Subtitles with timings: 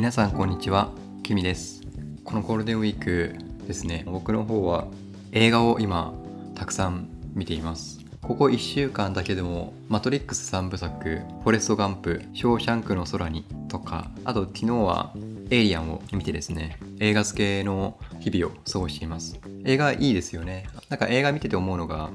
[0.00, 0.90] 皆さんこんにちは
[1.22, 1.82] キミです。
[2.24, 4.86] このゴールデンウィークですね僕の方は
[5.32, 6.14] 映画を今
[6.54, 8.00] たくさん見ています。
[8.22, 15.12] ここ1週間だけでも「マトリックス3部作」「フォレスト・ガンプ」「ショーシャンクの空に」とかあと昨日は
[15.50, 19.38] 「エイリアン」を見てですね映画付けの日々を過ごしています。
[19.66, 20.66] 映画いいですよね。
[20.88, 22.08] なんか映画見てて思うのが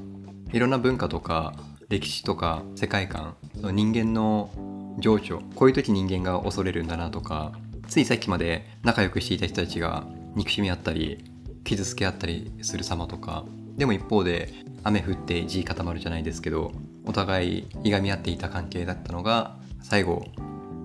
[0.52, 1.54] いろんな文化とか
[1.88, 4.50] 歴史とか世界観人間の
[4.98, 7.52] 情緒こういう時人間が恐れるんだなとか
[7.88, 10.04] ついさっきまで仲良くしていた人たちが
[10.34, 11.24] 憎しみ合ったり
[11.64, 13.44] 傷つけ合ったりする様とか。
[13.76, 14.52] でも一方で
[14.84, 16.72] 雨降って地固まるじゃないですけど
[17.04, 20.24] お互いいがみ合っていた関係だったのが最後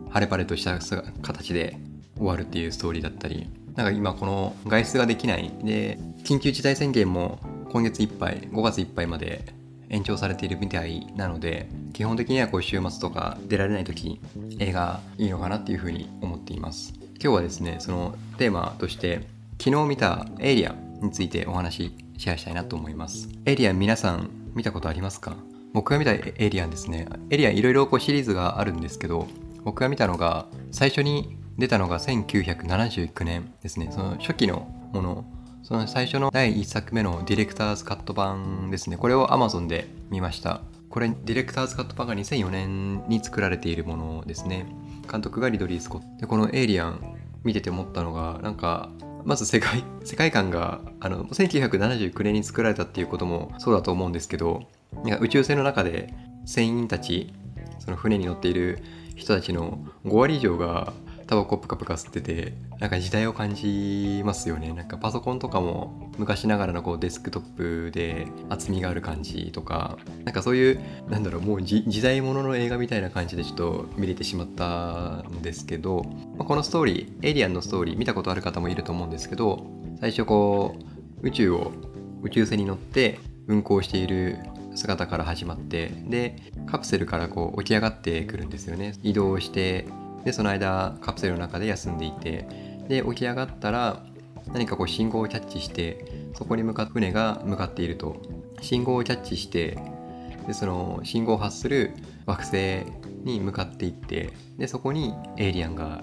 [0.10, 0.78] 晴れ晴れとした
[1.22, 1.78] 形で
[2.18, 3.48] 終わるっていうストーリーだったり。
[3.76, 5.52] なんか今この外出ができない。
[5.64, 7.40] で緊急事態宣言も
[7.72, 9.54] 今月いっぱい5月いっぱいまで
[9.92, 14.20] 延長されているみたいなので基本的にはこう週末とか出られない時
[14.58, 16.94] 映画いいのかなっていうふうに思っています。
[17.22, 19.28] 今日はですねそのテーマとして
[19.62, 23.30] 昨日見たエイリアンについてお話しシェアしたいなと思います。
[23.46, 25.36] エイリアン皆さん見たことありますか？
[25.74, 27.08] 僕が見たエイリアンですね。
[27.30, 29.28] エイリアンいろいろこうシリーズがあるんですけど
[29.64, 33.90] 僕が見たのが最初に出たのが1979年ですね。
[33.92, 35.26] その初期のもの
[35.72, 38.98] その最初の第1作目のディレクターズカット版ですね。
[38.98, 40.60] これを Amazon で見ました。
[40.90, 44.66] これディレクターズカット版が2004年に作られているものですね。
[45.10, 46.08] 監督がリドリー・スコット。
[46.20, 48.90] でこの「エイリアン」見てて思ったのがなんか
[49.24, 54.64] まず世界 世界観があの1979年に作られたっていうこともそうだと思うんですけど
[55.06, 56.14] なんか宇宙船の中で
[56.46, 57.34] 船員たち
[57.80, 58.84] その船に乗っている
[59.16, 60.92] 人たちの5割以上が
[61.32, 64.74] タバコプカプカ吸っててなんか時代を感じますよね。
[64.74, 76.04] なんかパソコンとかも昔ながらのこうデスクトップで厚みがある感じとかなんかそういうなんだろうもう時代物の映画みたいな感じでちょっと見れてしまったんですけど、
[76.38, 79.66] まあ、このストーリーエイリアンのストーリー見たことある方もいると思うんですけど
[80.02, 80.76] 最初こ
[81.24, 81.72] う宇宙を
[82.24, 84.38] 宇宙船に乗って運行している
[84.76, 86.36] 姿から始まってで
[86.66, 88.96] カプセルからこう起き上がってくるんですよね。
[89.02, 89.86] 移動して
[90.24, 92.48] でその間カプセルの中で休んでいて
[92.88, 94.04] で起き上がったら
[94.54, 98.22] 何かこう信号をキャッチしてそこに向かって船が向かっていると。
[98.62, 99.78] 信号をキャッチして
[100.48, 101.94] でその信号を発する
[102.26, 102.84] 惑星
[103.24, 106.02] に向かっていってでそこにエイリアンが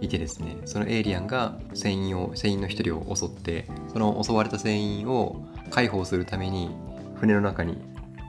[0.00, 0.56] いてですね。
[0.64, 6.70] そのエイリアンが船員を船員の一人を襲ってその襲われた船員を解放するために
[7.16, 7.76] 船の中に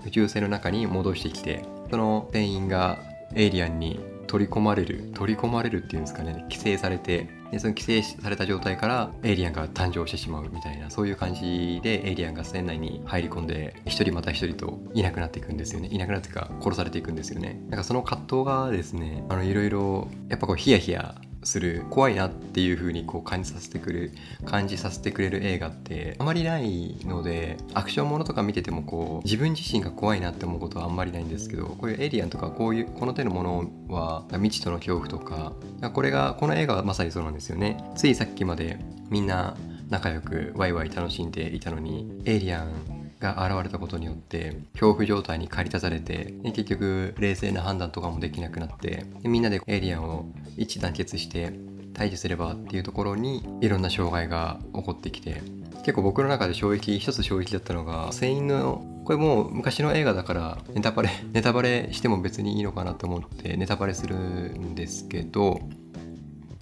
[0.05, 2.99] 宇宙船の中に戻してきてその船員が
[3.35, 3.99] エイリアンに
[4.31, 6.39] 取り込まれる取り込まれるっていうんですかね。
[6.43, 15.89] 規制されてでその規制された状態からエイリアンが誕生してしまうみたいなそういう感じでエイリアンが船内に入り込んで一人また一人といなくなっていくんですよね。
[15.91, 17.61] いなくなっていうか殺されていくんですよね。
[17.67, 21.13] なんかその葛藤がですねあのいろいろやっぱこうヒヤヒヤ
[21.43, 24.11] する怖いなっていう風にこう感じさせてくる
[24.45, 35.53] 感じさせてくれる映画ってあまりないのでアクションものとか見ててもこう自分自身が怖いなって思うことはあんまりないんですけどこういうエイリアンとかこういうこの手のものは未知との恐怖とか
[35.93, 37.83] これがこの映画はまさにそうなんですよね。
[37.95, 38.79] ついさっきまで
[39.09, 39.55] みんな
[39.89, 50.25] 仲良くワイワイ楽しんでいたのにエイリアンが現れたことによって恐怖状態に駆り立たれて結局冷静な判断とかもできなくなってみんなでエイリアンを
[50.57, 51.53] 一致団結して
[51.93, 55.41] 退治すればっていうところにいろんな障害が起こってきて
[55.83, 65.59] 結構僕の中で衝撃一つ衝撃だったのが船員のこれもう昔の映画だからネタバレ ネタバレしても別にいいのかなと思ってネタバレするんですけど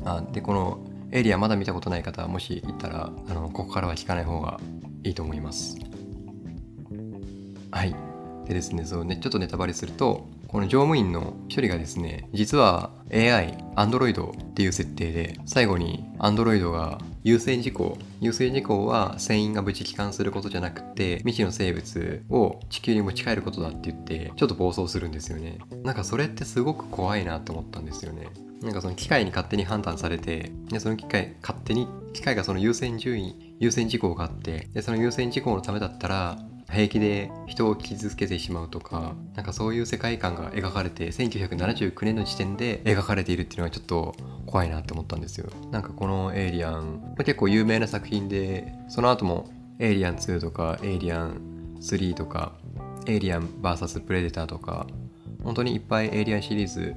[0.04, 0.80] あでこの
[1.12, 4.60] エリアまだ見たことない方もしいたらあのここからは聞かない方が
[5.04, 5.89] いいと思います。
[7.72, 7.96] はい。
[8.50, 25.60] でですねそうねちょっとネタバレするとこの乗務員の一人がですね実は AI アンドロイドっていう設定で最後にアンドロイドが優先事項優先事項は船員が無事帰還することじゃなくて未知の生物を地球に持ち帰ることだって言ってちょっと暴走するんですよね。
[25.84, 28.30] なんかそれってすごく怖いなと思ったんですよね。
[28.64, 36.40] なんかその機械に勝手に判断されてでその機械勝手に機械がその優先順位優先事項があってでその優先事項のためだったら
[36.70, 45.50] 平気で人を傷つけてしまうとかなんかそういう世界観が描かれて1979年の時点で描かれているっていうのはちょっと怖いなって思ったんですよ。
[45.72, 49.50] なんかこの「エイリアン」、結構有名な作品でその後も
[49.80, 51.42] 「エイリアン2」とか「エイリアン
[51.80, 52.54] 3」とか
[53.08, 54.86] 「エイリアン VS プレデター」とか
[55.44, 56.96] 本当にいっぱいエイリアンシリーズ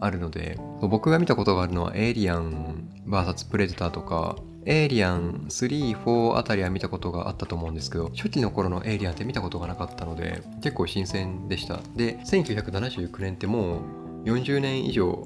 [0.00, 4.36] あるので僕が見たことがあるのはエイリアン VS プレデターとか
[4.66, 11.80] エイリアン3、4あたりは見たことがあったと思うんですけど、初期の頃のエイリアンって見たことがなかったので、結構新鮮でした。
[11.96, 13.80] で、1979年っても
[14.24, 15.24] う40年以上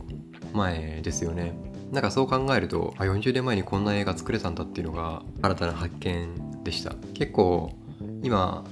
[0.53, 1.55] 前ですよね。
[1.95, 7.73] なんかそう考えるとあ40年前にこんな映画作れたんだっていうのが新たな発見でした結構
[8.23, 8.65] 今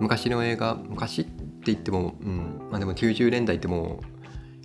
[0.00, 1.30] 昔の映画昔って
[1.66, 4.17] 言っても、うんまあ、でも90年代ってもう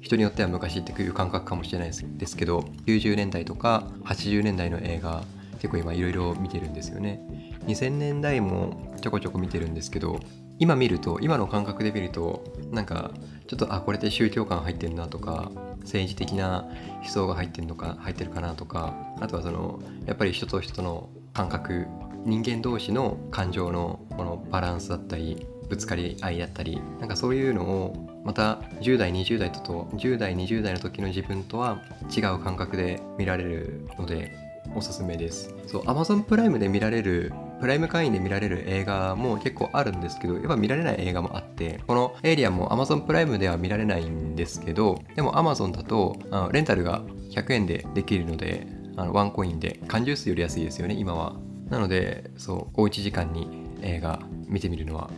[0.04, 5.24] 人によっては昔っていう感覚かもしれないですけど90年代とか80年代の映画
[5.54, 7.22] 結構今いろいろ見てるんですよね。
[7.68, 10.20] 2000年代もちょこちょこ見てるんですけど
[10.60, 13.12] 今見ると今の感覚で見るとなんか
[13.48, 16.68] ちょっとあこれって宗教感入ってるなとか政治的な
[17.02, 21.88] 思想が入ってるのか入ってるかなとかあとはそのやっぱり人と人との感覚
[22.26, 31.82] 人間同士の感情のこのバランスだったりぶつかり合いだったりなんかそういうのをまた10代20代とと10代20代の時の自分とは
[32.16, 34.38] 違う感覚で見られるので
[34.76, 35.54] おすすめです。
[35.68, 51.36] そう Amazon プライムで見られるプライム会員で見られる映画も結構あるんですけどやっぱ見られない映画もあってこのエイリアンも Amazon プライムでは見られないんですけどでも Amazon だとあのレンタルが100円でできるのであのワンコインで缶ジュースより安いですよね今は。
[51.70, 55.10] なのでそうおうち時間に映画見てみるのは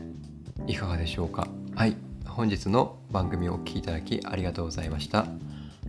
[0.67, 1.47] いかがでしょうか？
[1.75, 1.95] はい。
[2.27, 5.25] 本日の番組をお聴きいただきありがとうございました。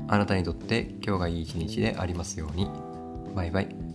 [0.08, 2.68] あなたにとって今日がいい一日でありますように。
[3.34, 3.85] バイバイ。